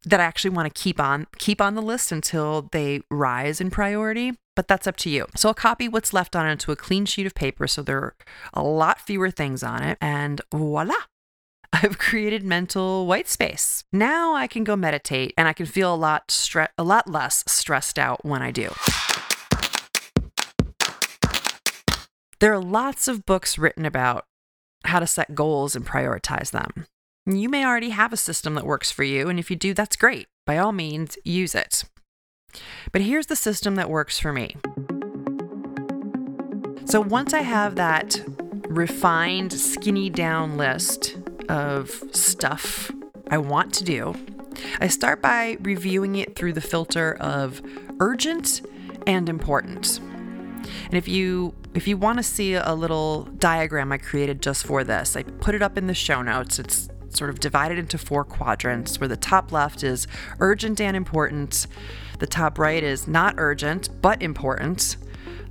that 0.05 0.21
I 0.21 0.25
actually 0.25 0.50
want 0.50 0.73
to 0.73 0.83
keep 0.83 1.00
on 1.00 1.27
keep 1.38 1.61
on 1.61 1.75
the 1.75 1.81
list 1.81 2.12
until 2.12 2.69
they 2.71 3.00
rise 3.11 3.62
in 3.62 3.71
priority, 3.71 4.33
but 4.55 4.69
that's 4.69 4.87
up 4.87 4.97
to 4.99 5.11
you. 5.11 5.27
So 5.35 5.49
I'll 5.49 5.55
copy 5.55 5.88
what's 5.88 6.12
left 6.12 6.37
on 6.37 6.47
into 6.47 6.71
a 6.71 6.77
clean 6.77 7.07
sheet 7.07 7.27
of 7.27 7.35
paper 7.35 7.67
so 7.67 7.83
there 7.83 7.99
are 7.99 8.17
a 8.53 8.62
lot 8.62 9.00
fewer 9.00 9.31
things 9.31 9.62
on 9.62 9.83
it 9.83 9.97
and 10.03 10.43
voila. 10.55 10.95
I've 11.73 11.99
created 11.99 12.45
mental 12.45 13.07
white 13.07 13.29
space. 13.29 13.85
Now 13.91 14.35
I 14.35 14.47
can 14.47 14.65
go 14.65 14.77
meditate 14.77 15.33
and 15.38 15.49
I 15.49 15.55
can 15.55 15.67
feel 15.67 15.95
a 15.95 15.97
lot 15.97 16.29
stre- 16.29 16.69
a 16.77 16.85
lot 16.85 17.09
less 17.09 17.43
stressed 17.47 17.99
out 17.99 18.23
when 18.23 18.43
I 18.43 18.50
do. 18.50 18.71
There 22.41 22.53
are 22.53 22.62
lots 22.62 23.09
of 23.09 23.25
books 23.25 23.57
written 23.57 23.87
about 23.87 24.27
how 24.85 25.00
to 25.00 25.07
set 25.07 25.35
goals 25.35 25.75
and 25.75 25.87
prioritize 25.87 26.50
them. 26.50 26.87
You 27.37 27.50
may 27.50 27.62
already 27.62 27.90
have 27.90 28.14
a 28.14 28.16
system 28.16 28.54
that 28.54 28.64
works 28.64 28.90
for 28.90 29.04
you, 29.04 29.28
and 29.28 29.38
if 29.38 29.50
you 29.50 29.56
do, 29.56 29.75
that's 29.75 29.97
great. 29.97 30.28
By 30.47 30.56
all 30.56 30.73
means, 30.73 31.18
use 31.25 31.54
it. 31.54 31.85
But 32.90 33.02
here's 33.02 33.26
the 33.26 33.37
system 33.37 33.75
that 33.75 33.90
works 33.90 34.18
for 34.18 34.32
me. 34.32 34.56
So 36.87 37.02
once 37.02 37.35
I 37.35 37.42
have 37.42 37.75
that 37.75 38.18
refined, 38.66 39.52
skinny 39.52 40.08
down 40.08 40.56
list 40.56 41.18
of 41.50 42.02
stuff 42.12 42.90
I 43.30 43.37
want 43.37 43.75
to 43.75 43.85
do, 43.85 44.14
I 44.80 44.88
start 44.88 45.20
by 45.20 45.58
reviewing 45.61 46.16
it 46.16 46.35
through 46.35 46.54
the 46.54 46.62
filter 46.62 47.14
of 47.20 47.61
urgent 48.00 48.62
and 49.06 49.28
important. 49.28 50.00
And 50.87 50.94
if 50.94 51.06
you 51.06 51.54
if 51.75 51.87
you 51.87 51.99
want 51.99 52.18
to 52.18 52.23
see 52.23 52.54
a 52.54 52.73
little 52.73 53.25
diagram 53.38 53.92
I 53.92 53.99
created 53.99 54.40
just 54.40 54.66
for 54.66 54.82
this, 54.82 55.14
I 55.14 55.25
put 55.25 55.54
it 55.54 55.61
up 55.61 55.76
in 55.76 55.87
the 55.87 55.94
show 55.94 56.23
notes. 56.23 56.58
It's 56.58 56.88
sort 57.11 57.31
of 57.31 57.41
divided 57.41 57.79
into 57.79 57.99
four 57.99 58.25
quadrants 58.25 59.00
where 59.00 59.09
the 59.09 59.17
top 59.17 59.53
left 59.53 59.83
is 59.83 60.07
urgent 60.41 60.81
and 60.81 60.97
important, 60.97 61.67
the 62.19 62.27
top 62.27 62.59
right 62.59 62.83
is 62.83 63.09
not 63.09 63.35
urgent 63.38 63.88
but 64.03 64.23
important, 64.23 64.97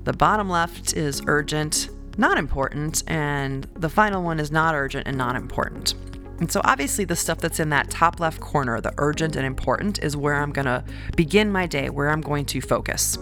the 0.04 0.14
bottom 0.14 0.50
left 0.50 0.94
is 0.94 1.22
urgent, 1.28 1.90
not 2.18 2.38
important, 2.38 3.04
and 3.08 3.68
the 3.76 3.90
final 3.90 4.24
one 4.24 4.40
is 4.40 4.52
not 4.52 4.74
urgent 4.74 5.08
and 5.08 5.18
not 5.18 5.36
important. 5.36 5.96
And 6.40 6.52
so, 6.52 6.62
obviously, 6.64 7.04
the 7.04 7.16
stuff 7.16 7.40
that's 7.40 7.60
in 7.60 7.70
that 7.70 7.90
top 7.90 8.20
left 8.20 8.40
corner, 8.40 8.80
the 8.80 8.94
urgent 9.00 9.36
and 9.36 9.46
important, 9.46 10.04
is 10.04 10.16
where 10.16 10.36
I'm 10.36 10.52
going 10.52 10.66
to 10.66 10.84
begin 11.16 11.52
my 11.52 11.66
day, 11.66 11.90
where 11.90 12.10
I'm 12.10 12.22
going 12.22 12.46
to 12.46 12.62
focus. 12.62 13.18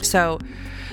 So, 0.00 0.38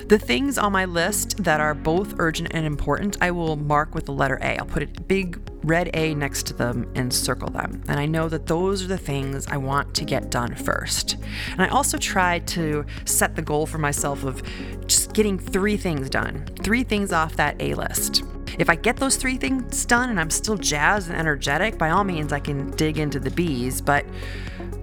the 0.07 0.17
things 0.17 0.57
on 0.57 0.71
my 0.71 0.85
list 0.85 1.43
that 1.43 1.61
are 1.61 1.73
both 1.73 2.15
urgent 2.17 2.49
and 2.51 2.65
important, 2.65 3.17
I 3.21 3.31
will 3.31 3.55
mark 3.55 3.93
with 3.93 4.07
the 4.07 4.13
letter 4.13 4.39
A. 4.41 4.57
I'll 4.57 4.65
put 4.65 4.83
a 4.83 4.87
big 4.87 5.39
red 5.63 5.89
A 5.93 6.13
next 6.15 6.47
to 6.47 6.53
them 6.53 6.91
and 6.95 7.13
circle 7.13 7.49
them. 7.49 7.83
And 7.87 7.99
I 7.99 8.05
know 8.05 8.29
that 8.29 8.47
those 8.47 8.83
are 8.83 8.87
the 8.87 8.97
things 8.97 9.45
I 9.47 9.57
want 9.57 9.93
to 9.95 10.05
get 10.05 10.31
done 10.31 10.55
first. 10.55 11.17
And 11.51 11.61
I 11.61 11.67
also 11.67 11.97
try 11.97 12.39
to 12.39 12.85
set 13.05 13.35
the 13.35 13.41
goal 13.41 13.65
for 13.65 13.77
myself 13.77 14.23
of 14.23 14.41
just 14.87 15.13
getting 15.13 15.37
three 15.37 15.77
things 15.77 16.09
done, 16.09 16.45
three 16.61 16.83
things 16.83 17.11
off 17.11 17.35
that 17.35 17.61
A 17.61 17.73
list. 17.73 18.23
If 18.59 18.69
I 18.69 18.75
get 18.75 18.97
those 18.97 19.15
three 19.15 19.37
things 19.37 19.85
done 19.85 20.09
and 20.09 20.19
I'm 20.19 20.29
still 20.29 20.57
jazzed 20.57 21.09
and 21.09 21.17
energetic, 21.17 21.77
by 21.77 21.91
all 21.91 22.03
means, 22.03 22.33
I 22.33 22.39
can 22.39 22.71
dig 22.71 22.97
into 22.97 23.19
the 23.19 23.31
B's, 23.31 23.79
but 23.81 24.05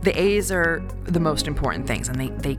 the 0.02 0.18
A's 0.18 0.50
are 0.50 0.82
the 1.04 1.20
most 1.20 1.46
important 1.46 1.86
things 1.86 2.08
and 2.08 2.18
they, 2.18 2.28
they 2.28 2.58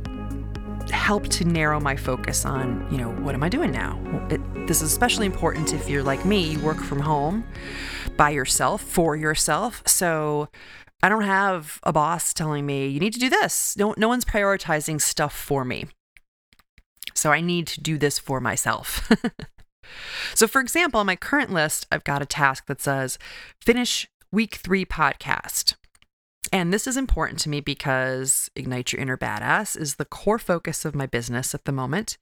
help 0.91 1.27
to 1.29 1.45
narrow 1.45 1.79
my 1.79 1.95
focus 1.95 2.45
on, 2.45 2.87
you 2.91 2.97
know, 2.97 3.11
what 3.11 3.35
am 3.35 3.43
I 3.43 3.49
doing 3.49 3.71
now? 3.71 3.99
It, 4.29 4.41
this 4.67 4.81
is 4.81 4.91
especially 4.91 5.25
important 5.25 5.73
if 5.73 5.89
you're 5.89 6.03
like 6.03 6.25
me, 6.25 6.51
you 6.51 6.59
work 6.59 6.77
from 6.77 6.99
home 6.99 7.45
by 8.17 8.29
yourself, 8.29 8.81
for 8.81 9.15
yourself. 9.15 9.83
So 9.85 10.49
I 11.01 11.09
don't 11.09 11.23
have 11.23 11.79
a 11.83 11.93
boss 11.93 12.33
telling 12.33 12.65
me, 12.65 12.87
you 12.87 12.99
need 12.99 13.13
to 13.13 13.19
do 13.19 13.29
this. 13.29 13.77
No, 13.77 13.93
no 13.97 14.07
one's 14.07 14.25
prioritizing 14.25 15.01
stuff 15.01 15.33
for 15.33 15.63
me. 15.63 15.85
So 17.13 17.31
I 17.31 17.41
need 17.41 17.67
to 17.67 17.81
do 17.81 17.97
this 17.97 18.19
for 18.19 18.39
myself. 18.39 19.11
so, 20.35 20.47
for 20.47 20.61
example, 20.61 20.99
on 20.99 21.05
my 21.05 21.15
current 21.15 21.51
list, 21.51 21.87
I've 21.91 22.03
got 22.03 22.21
a 22.21 22.25
task 22.25 22.67
that 22.67 22.81
says 22.81 23.17
finish 23.61 24.07
week 24.31 24.55
three 24.55 24.85
podcast. 24.85 25.75
And 26.51 26.73
this 26.73 26.87
is 26.87 26.97
important 26.97 27.39
to 27.41 27.49
me 27.49 27.61
because 27.61 28.49
Ignite 28.55 28.91
Your 28.91 29.01
Inner 29.01 29.17
Badass 29.17 29.77
is 29.79 29.95
the 29.95 30.05
core 30.05 30.39
focus 30.39 30.85
of 30.85 30.95
my 30.95 31.05
business 31.05 31.53
at 31.53 31.65
the 31.65 31.71
moment. 31.71 32.17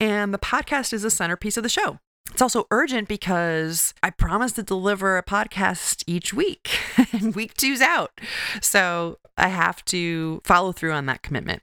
And 0.00 0.34
the 0.34 0.38
podcast 0.38 0.92
is 0.92 1.02
the 1.02 1.10
centerpiece 1.10 1.56
of 1.56 1.62
the 1.62 1.68
show. 1.68 1.98
It's 2.30 2.42
also 2.42 2.66
urgent 2.70 3.06
because 3.06 3.94
I 4.02 4.10
promised 4.10 4.56
to 4.56 4.62
deliver 4.62 5.16
a 5.16 5.22
podcast 5.22 6.02
each 6.06 6.32
week, 6.32 6.78
and 7.12 7.34
week 7.34 7.54
two's 7.54 7.80
out. 7.80 8.18
So 8.60 9.18
I 9.36 9.48
have 9.48 9.84
to 9.86 10.40
follow 10.44 10.72
through 10.72 10.92
on 10.92 11.06
that 11.06 11.22
commitment. 11.22 11.62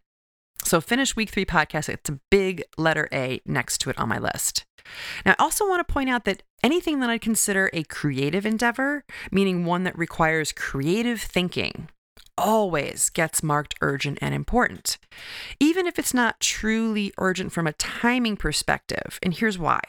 So, 0.64 0.80
finish 0.80 1.16
week 1.16 1.30
three 1.30 1.46
podcast. 1.46 1.90
It's 1.90 2.10
a 2.10 2.20
big 2.30 2.64
letter 2.78 3.10
A 3.12 3.42
next 3.46 3.80
to 3.80 3.90
it 3.90 3.98
on 3.98 4.10
my 4.10 4.20
list. 4.20 4.66
Now, 5.26 5.36
I 5.38 5.44
also 5.44 5.68
want 5.68 5.86
to 5.86 5.94
point 5.94 6.10
out 6.10 6.26
that 6.26 6.44
anything 6.64 7.00
that 7.00 7.10
I 7.10 7.18
consider 7.18 7.70
a 7.74 7.84
creative 7.84 8.46
endeavor, 8.46 9.04
meaning 9.32 9.66
one 9.66 9.84
that 9.84 9.98
requires 9.98 10.52
creative 10.52 11.22
thinking, 11.22 11.90
always 12.38 13.10
gets 13.10 13.44
marked 13.44 13.76
urgent 13.82 14.18
and 14.22 14.34
important, 14.34 14.98
even 15.60 15.86
if 15.86 16.00
it's 16.00 16.14
not 16.14 16.40
truly 16.40 17.12
urgent 17.18 17.52
from 17.52 17.68
a 17.68 17.74
timing 17.74 18.38
perspective. 18.38 19.20
And 19.22 19.34
here's 19.34 19.60
why. 19.60 19.82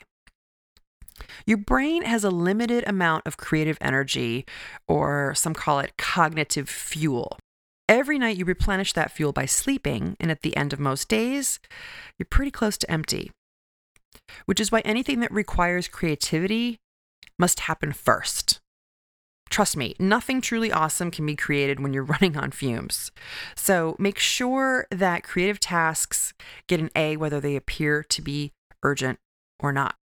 Your 1.47 1.59
brain 1.59 2.03
has 2.05 2.25
a 2.25 2.31
limited 2.31 2.85
amount 2.87 3.27
of 3.27 3.37
creative 3.37 3.79
energy, 3.81 4.45
or 4.89 5.35
some 5.35 5.55
call 5.55 5.81
it 5.81 5.97
cognitive 5.97 6.69
fuel. 6.69 7.39
Every 7.93 8.19
night 8.19 8.39
you 8.39 8.45
replenish 8.45 8.93
that 8.95 9.13
fuel 9.13 9.33
by 9.33 9.47
sleeping, 9.47 10.17
and 10.19 10.31
at 10.31 10.43
the 10.43 10.57
end 10.57 10.73
of 10.73 10.81
most 10.81 11.09
days, 11.09 11.61
you're 12.19 12.27
pretty 12.27 12.51
close 12.51 12.79
to 12.79 12.91
empty 12.91 13.31
which 14.47 14.61
is 14.61 14.73
why 14.73 14.81
anything 14.81 15.21
that 15.21 15.33
requires 15.33 15.89
creativity 15.89 16.79
must 17.39 17.61
happen 17.61 17.93
first. 17.93 18.61
Trust 19.51 19.77
me, 19.77 19.95
nothing 19.99 20.41
truly 20.41 20.73
awesome 20.73 21.11
can 21.11 21.27
be 21.27 21.37
created 21.37 21.81
when 21.81 21.93
you're 21.93 22.03
running 22.15 22.37
on 22.37 22.51
fumes. 22.51 23.11
So 23.55 23.97
make 23.99 24.19
sure 24.19 24.87
that 24.91 25.25
creative 25.25 25.61
tasks 25.61 26.33
get 26.67 26.81
an 26.81 26.91
A 26.97 27.17
whether 27.17 27.41
they 27.41 27.57
appear 27.57 28.03
to 28.05 28.23
be 28.23 28.53
urgent 28.83 29.19
or 29.61 29.73
not. 29.73 29.97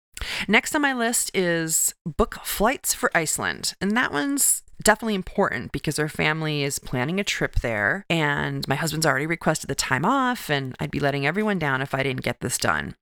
Next 0.48 0.76
on 0.76 0.82
my 0.82 0.94
list 0.94 1.32
is 1.34 1.94
book 2.06 2.40
flights 2.44 2.94
for 2.94 3.10
Iceland. 3.16 3.74
And 3.82 3.96
that 3.98 4.12
one's 4.12 4.64
definitely 4.82 5.16
important 5.16 5.72
because 5.72 6.00
our 6.00 6.08
family 6.08 6.64
is 6.64 6.80
planning 6.80 7.20
a 7.20 7.24
trip 7.24 7.56
there. 7.56 8.06
And 8.10 8.68
my 8.68 8.76
husband's 8.76 9.06
already 9.06 9.26
requested 9.28 9.70
the 9.70 9.76
time 9.76 10.06
off, 10.06 10.50
and 10.50 10.76
I'd 10.80 10.92
be 10.92 11.00
letting 11.02 11.26
everyone 11.26 11.60
down 11.60 11.82
if 11.82 11.94
I 11.94 12.04
didn't 12.04 12.24
get 12.24 12.40
this 12.40 12.58
done. 12.58 12.96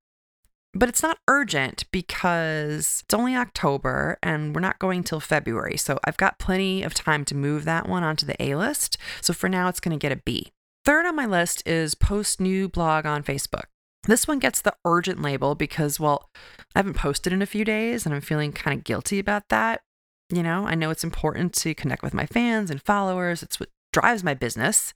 but 0.74 0.90
it's 0.90 1.04
not 1.04 1.18
urgent 1.28 1.86
because 1.92 3.02
it's 3.06 3.14
only 3.14 3.36
October 3.36 4.18
and 4.22 4.54
we're 4.54 4.62
not 4.62 4.80
going 4.80 5.04
till 5.04 5.20
February. 5.20 5.78
So 5.78 6.00
I've 6.04 6.18
got 6.18 6.40
plenty 6.40 6.84
of 6.84 6.94
time 6.94 7.26
to 7.26 7.36
move 7.36 7.66
that 7.66 7.88
one 7.88 8.04
onto 8.04 8.26
the 8.26 8.42
A 8.42 8.56
list. 8.56 8.98
So 9.22 9.34
for 9.34 9.50
now, 9.50 9.68
it's 9.70 9.80
going 9.80 9.98
to 9.98 10.02
get 10.02 10.12
a 10.12 10.22
B. 10.24 10.52
Third 10.86 11.06
on 11.06 11.16
my 11.16 11.26
list 11.26 11.64
is 11.68 11.96
post 11.96 12.40
new 12.40 12.70
blog 12.70 13.06
on 13.06 13.24
Facebook. 13.24 13.66
This 14.04 14.28
one 14.28 14.40
gets 14.40 14.62
the 14.62 14.76
urgent 14.86 15.22
label 15.22 15.56
because, 15.56 16.00
well, 16.00 16.30
I 16.76 16.80
haven't 16.80 16.96
posted 16.96 17.34
in 17.34 17.42
a 17.42 17.48
few 17.48 17.66
days 17.66 18.06
and 18.06 18.16
I'm 18.16 18.22
feeling 18.22 18.52
kind 18.52 18.78
of 18.78 18.84
guilty 18.84 19.20
about 19.20 19.50
that. 19.50 19.82
You 20.30 20.44
know, 20.44 20.66
I 20.66 20.76
know 20.76 20.90
it's 20.90 21.04
important 21.04 21.54
to 21.56 21.74
connect 21.74 22.04
with 22.04 22.14
my 22.14 22.26
fans 22.26 22.70
and 22.70 22.82
followers, 22.82 23.44
it's 23.44 23.60
what 23.60 23.70
drives 23.94 24.24
my 24.24 24.34
business, 24.34 24.94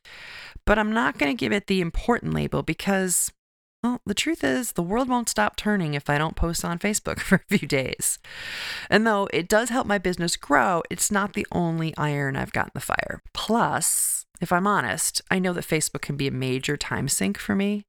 but 0.65 0.77
I'm 0.77 0.91
not 0.91 1.17
going 1.17 1.36
to 1.36 1.39
give 1.39 1.53
it 1.53 1.67
the 1.67 1.81
important 1.81 2.34
label 2.34 2.63
because 2.63 3.31
well, 3.84 4.00
the 4.05 4.13
truth 4.13 4.43
is, 4.43 4.74
the 4.74 4.84
world 4.84 5.10
won't 5.10 5.29
stop 5.29 5.55
turning 5.55 5.96
if 5.96 6.08
I 6.08 6.20
don't 6.20 6.36
post 6.36 6.63
on 6.63 6.77
Facebook 6.77 7.20
for 7.22 7.36
a 7.36 7.58
few 7.58 7.67
days. 7.67 8.20
And 8.89 9.08
though 9.08 9.27
it 9.34 9.50
does 9.50 9.70
help 9.70 9.88
my 9.88 9.98
business 9.98 10.36
grow, 10.36 10.84
it's 10.91 11.12
not 11.12 11.34
the 11.34 11.48
only 11.51 11.96
iron 11.98 12.36
I've 12.36 12.53
got 12.53 12.67
in 12.67 12.72
the 12.75 12.81
fire. 12.81 13.24
Plus, 13.34 14.25
if 14.39 14.51
I'm 14.51 14.67
honest, 14.67 15.22
I 15.31 15.39
know 15.39 15.53
that 15.53 15.67
Facebook 15.67 16.01
can 16.01 16.15
be 16.15 16.27
a 16.27 16.31
major 16.31 16.77
time 16.77 17.08
sink 17.08 17.39
for 17.39 17.55
me. 17.55 17.86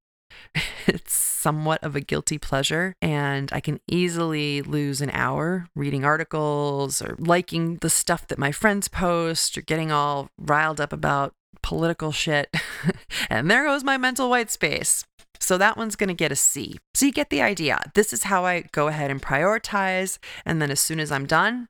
It's 0.87 1.15
somewhat 1.15 1.83
of 1.85 1.95
a 1.95 2.01
guilty 2.01 2.39
pleasure, 2.39 2.97
and 3.01 3.51
I 3.53 3.61
can 3.61 3.81
easily 3.87 4.63
lose 4.63 5.01
an 5.01 5.11
hour 5.11 5.69
reading 5.77 6.05
articles 6.05 7.01
or 7.01 7.15
liking 7.19 7.77
the 7.77 7.89
stuff 7.89 8.27
that 8.27 8.39
my 8.39 8.51
friends 8.51 8.89
post 8.89 9.57
or 9.57 9.63
getting 9.63 9.93
all 9.93 10.29
riled 10.37 10.81
up 10.81 10.93
about 10.93 11.35
political 11.63 12.11
shit. 12.11 12.55
and 13.31 13.49
there 13.49 13.65
goes 13.65 13.85
my 13.85 13.97
mental 13.97 14.29
white 14.29 14.51
space. 14.51 15.05
So 15.39 15.59
that 15.59 15.77
one's 15.77 15.97
going 15.97 16.09
to 16.09 16.15
get 16.15 16.33
a 16.33 16.37
C. 16.37 16.79
So 16.95 17.07
you 17.07 17.13
get 17.13 17.31
the 17.31 17.43
idea. 17.43 17.81
This 17.95 18.13
is 18.13 18.25
how 18.25 18.45
I 18.45 18.65
go 18.73 18.89
ahead 18.89 19.11
and 19.11 19.21
prioritize. 19.21 20.19
And 20.45 20.61
then 20.61 20.71
as 20.71 20.81
soon 20.81 21.01
as 21.01 21.11
I'm 21.11 21.27
done, 21.27 21.69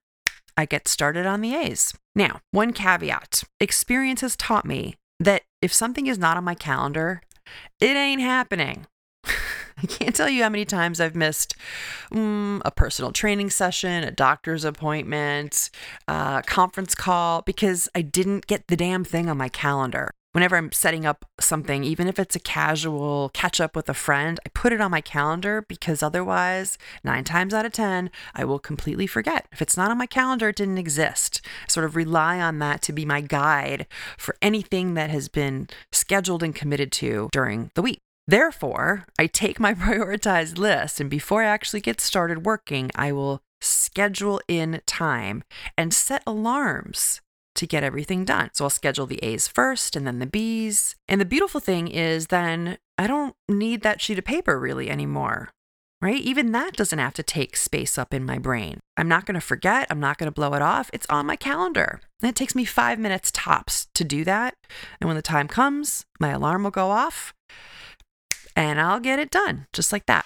I 0.57 0.67
get 0.67 0.89
started 0.89 1.27
on 1.27 1.41
the 1.41 1.55
A's. 1.55 1.95
Now, 2.15 2.41
one 2.51 2.73
caveat 2.73 3.45
experience 3.61 4.21
has 4.21 4.37
taught 4.37 4.67
me 4.67 4.97
that 5.19 5.43
if 5.63 5.73
something 5.73 6.07
is 6.07 6.19
not 6.19 6.37
on 6.37 6.45
my 6.45 6.55
calendar, 6.55 7.23
it 7.81 7.97
ain't 7.97 8.21
happening. 8.21 8.87
I 9.25 9.87
can't 9.87 10.15
tell 10.15 10.29
you 10.29 10.43
how 10.43 10.49
many 10.49 10.65
times 10.65 11.01
I've 11.01 11.17
missed 11.17 11.57
mm, 12.13 12.61
a 12.65 12.71
personal 12.71 13.13
training 13.13 13.51
session, 13.51 14.05
a 14.05 14.11
doctor's 14.11 14.65
appointment, 14.65 15.71
a 16.07 16.43
conference 16.47 16.95
call 16.95 17.43
because 17.43 17.89
I 17.95 18.03
didn't 18.03 18.47
get 18.47 18.69
the 18.69 18.77
damn 18.77 19.05
thing 19.05 19.29
on 19.29 19.37
my 19.37 19.49
calendar 19.49 20.11
whenever 20.33 20.57
I'm 20.57 20.73
setting 20.73 21.07
up 21.07 21.25
something, 21.39 21.85
even 21.85 22.09
if 22.09 22.19
it's 22.19 22.37
a 22.37 22.41
casual 22.41 23.31
catch 23.33 23.61
up 23.61 23.77
with 23.77 23.89
a 23.89 23.95
friend, 23.95 24.41
I 24.45 24.49
put 24.51 24.73
it 24.73 24.81
on 24.81 24.91
my 24.91 25.01
calendar 25.01 25.65
because 25.69 26.03
otherwise, 26.03 26.79
nine 27.05 27.25
times 27.25 27.55
out 27.55 27.67
of 27.67 27.73
10, 27.73 28.11
I 28.35 28.45
will 28.45 28.59
completely 28.59 29.07
forget. 29.07 29.47
If 29.53 29.63
it's 29.63 29.77
not 29.77 29.91
on 29.91 29.99
my 29.99 30.07
calendar, 30.07 30.49
it 30.49 30.57
didn't 30.57 30.79
exist. 30.79 31.41
I 31.45 31.71
sort 31.71 31.87
of 31.87 31.97
rely 31.97 32.41
on 32.41 32.59
that 32.59 32.83
to 32.83 32.93
be 32.93 33.05
my 33.05 33.21
guide 33.21 33.87
for 34.19 34.37
anything 34.43 34.95
that 34.95 35.11
has 35.11 35.29
been 35.29 35.69
scheduled 35.93 36.43
and 36.43 36.55
committed 36.55 36.91
to 36.93 37.29
during 37.33 37.71
the 37.75 37.83
week. 37.83 38.01
Therefore, 38.27 39.07
I 39.19 39.27
take 39.27 39.61
my 39.61 39.75
prioritized 39.75 40.59
list 40.59 41.01
and 41.01 41.11
before 41.11 41.43
I 41.43 41.47
actually 41.47 41.81
get 41.81 42.01
started 42.01 42.47
working, 42.47 42.91
I 42.95 43.13
will 43.13 43.43
schedule 43.61 44.41
in 44.49 44.81
time 44.87 45.45
and 45.79 45.95
set 45.95 46.23
alarms 46.27 47.21
to 47.55 47.67
get 47.67 47.85
everything 47.85 48.25
done. 48.25 48.51
So 48.53 48.65
I'll 48.65 48.71
schedule 48.71 49.07
the 49.07 49.23
A's 49.23 49.49
first 49.49 49.97
and 49.97 50.07
then 50.07 50.19
the 50.19 50.27
B's. 50.27 50.97
And 51.09 51.21
the 51.21 51.27
beautiful 51.27 51.61
thing 51.61 51.89
is 51.89 52.29
then 52.29 52.79
I 52.99 53.07
don't 53.07 53.35
need 53.49 53.83
that 53.83 54.01
sheet 54.01 54.19
of 54.19 54.25
paper 54.25 54.59
really 54.59 54.91
anymore. 54.91 55.51
Right? 56.01 56.21
Even 56.21 56.51
that 56.51 56.73
doesn't 56.73 56.99
have 56.99 57.15
to 57.15 57.23
take 57.23 57.57
space 57.57 57.97
up 57.97 58.13
in 58.13 58.25
my 58.25 58.37
brain. 58.37 58.81
I'm 58.97 59.07
not 59.07 59.25
going 59.25 59.37
to 59.37 59.41
forget. 59.41 59.87
I'm 59.89 60.01
not 60.01 60.19
going 60.19 60.27
to 60.27 60.35
blow 60.35 60.53
it 60.55 60.63
off. 60.63 60.91
It's 60.93 61.07
on 61.09 61.27
my 61.27 61.37
calendar. 61.37 62.01
And 62.21 62.29
it 62.29 62.35
takes 62.35 62.57
me 62.57 62.65
five 62.65 62.99
minutes 62.99 63.31
tops 63.33 63.87
to 63.95 64.03
do 64.03 64.25
that. 64.25 64.57
And 65.01 65.07
when 65.07 65.15
the 65.15 65.23
time 65.23 65.47
comes, 65.47 66.05
my 66.19 66.31
alarm 66.31 66.65
will 66.65 66.73
go 66.73 66.91
off 66.91 67.33
and 68.57 68.81
I'll 68.81 69.01
get 69.01 69.19
it 69.19 69.31
done 69.31 69.67
just 69.73 69.93
like 69.93 70.07
that. 70.07 70.25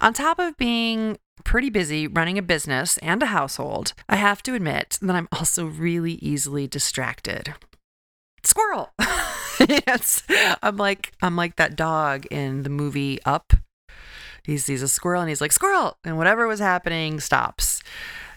On 0.00 0.14
top 0.14 0.38
of 0.38 0.56
being 0.56 1.18
pretty 1.40 1.70
busy 1.70 2.06
running 2.06 2.38
a 2.38 2.42
business 2.42 2.98
and 2.98 3.22
a 3.22 3.26
household, 3.26 3.92
I 4.08 4.16
have 4.16 4.42
to 4.44 4.54
admit 4.54 4.98
that 5.02 5.16
I'm 5.16 5.28
also 5.32 5.66
really 5.66 6.14
easily 6.14 6.66
distracted. 6.66 7.54
Squirrel. 8.42 8.90
yes. 9.68 10.22
I'm 10.62 10.76
like 10.76 11.12
I'm 11.22 11.36
like 11.36 11.56
that 11.56 11.76
dog 11.76 12.26
in 12.26 12.62
the 12.62 12.70
movie 12.70 13.18
Up. 13.24 13.52
He 14.44 14.56
sees 14.58 14.82
a 14.82 14.88
squirrel 14.88 15.20
and 15.20 15.28
he's 15.28 15.40
like, 15.40 15.52
"Squirrel!" 15.52 15.98
and 16.04 16.16
whatever 16.16 16.46
was 16.46 16.60
happening 16.60 17.20
stops. 17.20 17.82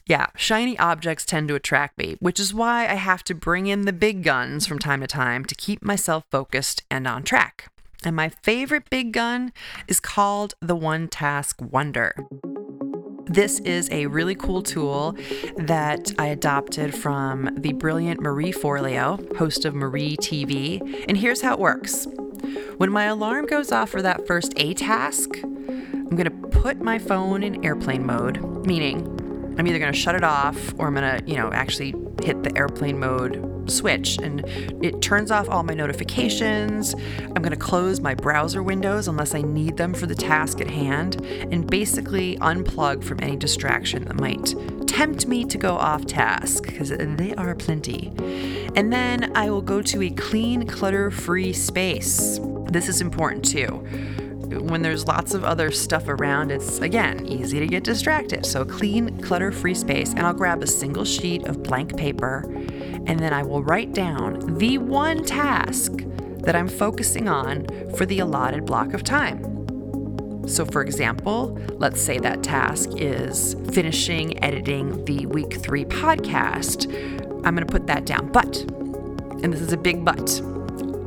Yeah, 0.05 0.27
shiny 0.35 0.77
objects 0.77 1.23
tend 1.23 1.47
to 1.47 1.55
attract 1.55 1.97
me, 1.97 2.17
which 2.19 2.39
is 2.39 2.53
why 2.53 2.83
I 2.83 2.95
have 2.95 3.23
to 3.25 3.33
bring 3.33 3.67
in 3.67 3.83
the 3.83 3.93
big 3.93 4.21
guns 4.21 4.67
from 4.67 4.79
time 4.79 4.99
to 4.99 5.07
time 5.07 5.45
to 5.45 5.55
keep 5.55 5.81
myself 5.81 6.25
focused 6.29 6.83
and 6.91 7.07
on 7.07 7.23
track. 7.23 7.71
And 8.03 8.15
my 8.15 8.27
favorite 8.27 8.89
big 8.89 9.13
gun 9.13 9.53
is 9.87 10.01
called 10.01 10.55
the 10.61 10.75
One 10.75 11.07
Task 11.07 11.61
Wonder. 11.61 12.13
This 13.33 13.57
is 13.61 13.89
a 13.89 14.05
really 14.05 14.35
cool 14.35 14.61
tool 14.61 15.17
that 15.57 16.11
I 16.19 16.27
adopted 16.27 16.93
from 16.93 17.49
the 17.57 17.73
brilliant 17.73 18.21
Marie 18.21 18.51
Forleo, 18.53 19.35
host 19.37 19.65
of 19.65 19.73
Marie 19.73 20.15
TV. 20.17 20.79
And 21.07 21.17
here's 21.17 21.41
how 21.41 21.53
it 21.53 21.59
works 21.59 22.05
when 22.77 22.91
my 22.91 23.05
alarm 23.05 23.47
goes 23.47 23.71
off 23.71 23.89
for 23.89 24.03
that 24.03 24.27
first 24.27 24.53
A 24.57 24.75
task, 24.75 25.31
I'm 25.43 26.11
going 26.11 26.25
to 26.25 26.47
put 26.49 26.79
my 26.79 26.99
phone 26.99 27.41
in 27.41 27.65
airplane 27.65 28.05
mode, 28.05 28.67
meaning 28.67 29.07
I'm 29.57 29.65
either 29.65 29.79
going 29.79 29.91
to 29.91 29.99
shut 29.99 30.13
it 30.13 30.23
off 30.23 30.71
or 30.77 30.85
I'm 30.85 30.93
going 30.93 31.19
to, 31.19 31.27
you 31.27 31.35
know, 31.35 31.51
actually 31.51 31.95
hit 32.23 32.43
the 32.43 32.55
airplane 32.55 32.99
mode 32.99 33.52
switch 33.67 34.17
and 34.17 34.43
it 34.83 35.01
turns 35.01 35.31
off 35.31 35.49
all 35.49 35.63
my 35.63 35.73
notifications. 35.73 36.93
I'm 37.19 37.41
going 37.41 37.51
to 37.51 37.57
close 37.57 37.99
my 37.99 38.13
browser 38.13 38.63
windows 38.63 39.07
unless 39.07 39.35
I 39.35 39.41
need 39.41 39.77
them 39.77 39.93
for 39.93 40.05
the 40.05 40.15
task 40.15 40.61
at 40.61 40.69
hand 40.69 41.21
and 41.51 41.69
basically 41.69 42.37
unplug 42.37 43.03
from 43.03 43.19
any 43.21 43.35
distraction 43.35 44.05
that 44.05 44.19
might 44.19 44.55
tempt 44.87 45.27
me 45.27 45.43
to 45.45 45.57
go 45.57 45.75
off 45.75 46.05
task 46.05 46.63
because 46.63 46.89
they 46.89 47.33
are 47.35 47.55
plenty. 47.55 48.11
And 48.75 48.91
then 48.91 49.35
I 49.35 49.49
will 49.49 49.61
go 49.61 49.81
to 49.81 50.01
a 50.03 50.09
clean, 50.11 50.67
clutter 50.67 51.09
free 51.11 51.53
space. 51.53 52.39
This 52.69 52.89
is 52.89 53.01
important 53.01 53.45
too 53.45 53.85
when 54.59 54.81
there's 54.81 55.07
lots 55.07 55.33
of 55.33 55.43
other 55.43 55.71
stuff 55.71 56.07
around, 56.07 56.51
it's 56.51 56.79
again 56.79 57.25
easy 57.25 57.59
to 57.59 57.67
get 57.67 57.83
distracted. 57.83 58.45
So, 58.45 58.63
clean, 58.65 59.21
clutter 59.21 59.51
free 59.51 59.73
space, 59.73 60.11
and 60.11 60.21
I'll 60.21 60.33
grab 60.33 60.61
a 60.63 60.67
single 60.67 61.05
sheet 61.05 61.45
of 61.45 61.63
blank 61.63 61.97
paper 61.97 62.43
and 63.07 63.19
then 63.19 63.33
I 63.33 63.43
will 63.43 63.63
write 63.63 63.93
down 63.93 64.57
the 64.57 64.77
one 64.77 65.23
task 65.23 65.91
that 66.43 66.55
I'm 66.55 66.67
focusing 66.67 67.27
on 67.27 67.67
for 67.95 68.05
the 68.05 68.19
allotted 68.19 68.65
block 68.65 68.93
of 68.93 69.03
time. 69.03 69.49
So, 70.47 70.65
for 70.65 70.81
example, 70.81 71.57
let's 71.77 72.01
say 72.01 72.19
that 72.19 72.43
task 72.43 72.89
is 72.97 73.55
finishing 73.71 74.43
editing 74.43 75.05
the 75.05 75.25
week 75.25 75.53
three 75.61 75.85
podcast. 75.85 76.93
I'm 77.45 77.55
going 77.55 77.65
to 77.65 77.71
put 77.71 77.87
that 77.87 78.05
down. 78.05 78.29
But, 78.31 78.57
and 79.41 79.53
this 79.53 79.61
is 79.61 79.71
a 79.71 79.77
big 79.77 80.03
but, 80.03 80.41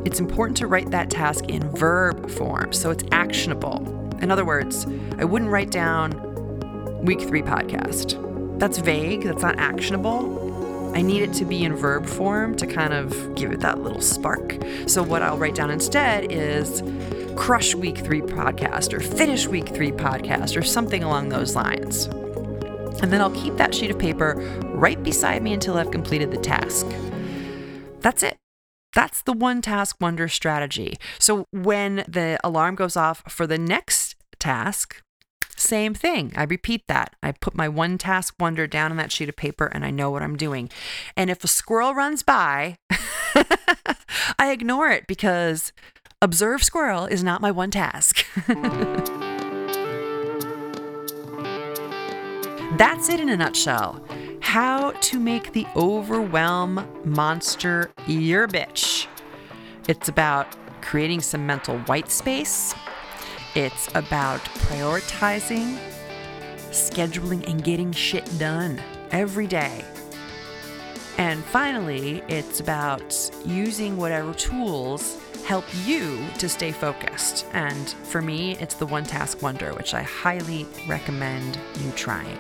it's 0.07 0.21
important 0.21 0.57
to 0.59 0.67
write 0.67 0.91
that 0.93 1.11
task 1.11 1.47
in 1.49 1.69
verb 1.77 2.31
form 2.31 2.73
so 2.73 2.91
it's 2.91 3.05
actionable. 3.11 3.85
In 4.23 4.31
other 4.31 4.45
words, 4.45 4.87
I 5.19 5.25
wouldn't 5.25 5.51
write 5.51 5.71
down 5.71 7.05
week 7.05 7.21
three 7.21 7.43
podcast. 7.43 8.23
That's 8.59 8.79
vague, 8.79 9.25
that's 9.25 9.43
not 9.43 9.59
actionable. 9.59 10.36
I 10.97 11.03
need 11.03 11.23
it 11.25 11.35
to 11.35 11.45
be 11.45 11.63
in 11.63 11.77
verb 11.77 12.07
form 12.07 12.57
to 12.57 12.67
kind 12.67 12.95
of 12.95 13.35
give 13.35 13.53
it 13.53 13.61
that 13.61 13.83
little 13.83 14.01
spark. 14.01 14.57
So, 14.87 15.03
what 15.03 15.21
I'll 15.21 15.37
write 15.37 15.55
down 15.55 15.71
instead 15.71 16.33
is 16.33 16.83
crush 17.37 17.75
week 17.75 17.99
three 17.99 18.23
podcast 18.23 18.95
or 18.95 19.01
finish 19.01 19.47
week 19.47 19.69
three 19.69 19.93
podcast 19.93 20.57
or 20.57 20.63
something 20.63 21.05
along 21.05 21.29
those 21.29 21.55
lines. 21.55 22.07
And 23.03 23.13
then 23.13 23.21
I'll 23.21 23.31
keep 23.33 23.59
that 23.59 23.75
sheet 23.75 23.91
of 23.91 23.99
paper 23.99 24.37
right 24.75 25.01
beside 25.03 25.43
me 25.43 25.53
until 25.53 25.77
I've 25.77 25.91
completed 25.91 26.31
the 26.31 26.39
task. 26.39 26.87
That's 28.01 28.23
it. 28.23 28.39
That's 28.95 29.21
the 29.21 29.35
one 29.35 29.61
task 29.61 29.97
wonder 30.01 30.29
strategy. 30.29 30.97
So 31.19 31.45
when 31.51 32.07
the 32.09 32.39
alarm 32.43 32.75
goes 32.75 32.97
off 32.97 33.23
for 33.29 33.47
the 33.47 33.59
next 33.59 34.17
task, 34.39 35.03
same 35.57 35.95
thing. 35.95 36.33
I 36.37 36.45
repeat 36.45 36.87
that. 36.89 37.17
I 37.23 37.33
put 37.33 37.55
my 37.55 37.69
one 37.69 37.99
task 37.99 38.35
wonder 38.39 38.67
down 38.67 38.91
on 38.91 38.97
that 38.99 39.13
sheet 39.13 39.29
of 39.29 39.37
paper 39.37 39.67
and 39.67 39.85
I 39.85 39.91
know 39.91 40.11
what 40.11 40.23
I'm 40.23 40.37
doing. 40.37 40.71
And 41.17 41.31
if 41.31 41.43
a 41.45 41.49
squirrel 41.49 41.95
runs 41.95 42.23
by, 42.23 42.79
I 44.39 44.51
ignore 44.51 44.91
it 44.91 45.07
because 45.07 45.73
observe 46.23 46.63
squirrel 46.63 47.07
is 47.07 47.23
not 47.23 47.41
my 47.41 47.51
one 47.51 47.71
task. 47.71 48.25
That's 52.77 53.09
it 53.09 53.21
in 53.21 53.29
a 53.31 53.37
nutshell. 53.37 54.05
How 54.41 54.91
to 54.91 55.19
make 55.19 55.53
the 55.53 55.67
overwhelm 55.77 56.87
monster 57.05 57.91
your 58.07 58.47
bitch. 58.47 59.07
It's 59.89 60.09
about 60.09 60.47
creating 60.83 61.21
some 61.21 61.47
mental 61.47 61.79
white 61.81 62.11
space 62.11 62.75
It's 63.57 63.89
about 63.95 64.45
prioritizing, 64.69 65.79
scheduling, 66.73 67.49
and 67.49 67.65
getting 67.65 67.91
shit 67.91 68.31
done 68.39 68.83
every 69.13 69.47
day. 69.47 69.83
And 71.17 71.43
finally, 71.43 72.23
it's 72.29 72.61
about 72.61 73.31
using 73.47 73.97
whatever 73.97 74.35
tools 74.35 75.19
help 75.47 75.65
you 75.87 76.23
to 76.37 76.51
stay 76.51 76.71
focused. 76.71 77.47
And 77.55 77.89
for 77.89 78.21
me, 78.21 78.59
it's 78.59 78.75
the 78.75 78.85
One 78.85 79.05
Task 79.05 79.41
Wonder, 79.41 79.73
which 79.73 79.95
I 79.95 80.03
highly 80.03 80.67
recommend 80.87 81.59
you 81.83 81.91
trying. 81.93 82.37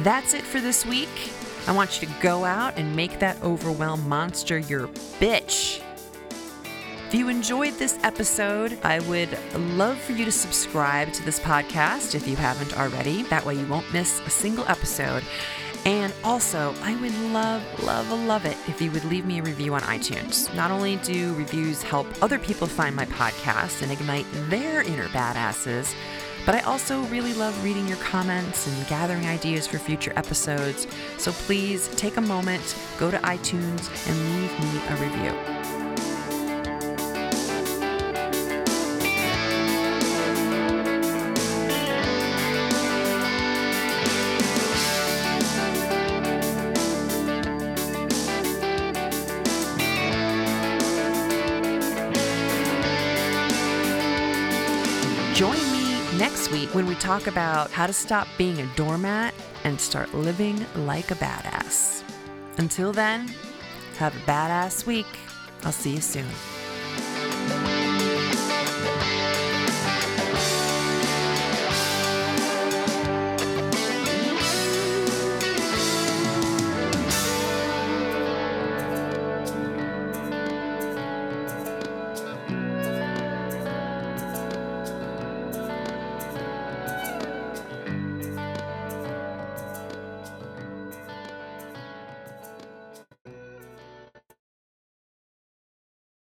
That's 0.00 0.34
it 0.34 0.42
for 0.42 0.60
this 0.60 0.84
week. 0.84 1.32
I 1.66 1.72
want 1.72 2.02
you 2.02 2.06
to 2.06 2.14
go 2.20 2.44
out 2.44 2.76
and 2.76 2.94
make 2.94 3.18
that 3.20 3.42
overwhelm 3.42 4.06
monster 4.06 4.58
your 4.58 4.88
bitch. 5.20 5.82
If 7.08 7.14
you 7.14 7.30
enjoyed 7.30 7.72
this 7.78 7.98
episode, 8.02 8.78
I 8.84 9.00
would 9.00 9.30
love 9.54 9.98
for 9.98 10.12
you 10.12 10.26
to 10.26 10.30
subscribe 10.30 11.10
to 11.14 11.24
this 11.24 11.40
podcast 11.40 12.14
if 12.14 12.28
you 12.28 12.36
haven't 12.36 12.78
already. 12.78 13.22
That 13.22 13.46
way, 13.46 13.54
you 13.54 13.66
won't 13.66 13.90
miss 13.94 14.20
a 14.26 14.28
single 14.28 14.66
episode. 14.68 15.22
And 15.86 16.12
also, 16.22 16.74
I 16.82 17.00
would 17.00 17.18
love, 17.32 17.62
love, 17.82 18.10
love 18.10 18.44
it 18.44 18.58
if 18.68 18.82
you 18.82 18.90
would 18.90 19.06
leave 19.06 19.24
me 19.24 19.38
a 19.38 19.42
review 19.42 19.72
on 19.72 19.80
iTunes. 19.84 20.54
Not 20.54 20.70
only 20.70 20.96
do 20.96 21.32
reviews 21.36 21.82
help 21.82 22.06
other 22.20 22.38
people 22.38 22.66
find 22.66 22.94
my 22.94 23.06
podcast 23.06 23.80
and 23.80 23.90
ignite 23.90 24.26
their 24.50 24.82
inner 24.82 25.08
badasses, 25.08 25.94
but 26.44 26.56
I 26.56 26.60
also 26.60 27.04
really 27.04 27.32
love 27.32 27.64
reading 27.64 27.88
your 27.88 27.96
comments 27.96 28.66
and 28.66 28.86
gathering 28.86 29.24
ideas 29.24 29.66
for 29.66 29.78
future 29.78 30.12
episodes. 30.14 30.86
So 31.16 31.32
please 31.32 31.88
take 31.96 32.18
a 32.18 32.20
moment, 32.20 32.76
go 32.98 33.10
to 33.10 33.16
iTunes, 33.20 33.88
and 34.06 34.42
leave 34.42 34.60
me 34.60 34.80
a 34.88 34.96
review. 34.96 35.58
When 56.72 56.86
we 56.86 56.94
talk 56.96 57.26
about 57.26 57.70
how 57.70 57.86
to 57.86 57.92
stop 57.92 58.28
being 58.36 58.60
a 58.60 58.66
doormat 58.76 59.34
and 59.64 59.80
start 59.80 60.12
living 60.12 60.66
like 60.76 61.10
a 61.10 61.14
badass. 61.14 62.02
Until 62.58 62.92
then, 62.92 63.32
have 63.96 64.14
a 64.14 64.20
badass 64.20 64.86
week. 64.86 65.06
I'll 65.64 65.72
see 65.72 65.94
you 65.94 66.00
soon. 66.00 66.26